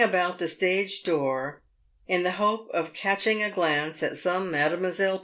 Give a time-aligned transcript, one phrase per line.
[0.01, 1.61] about the stage door
[2.07, 5.19] in the hope of catching a glance at some Madlle.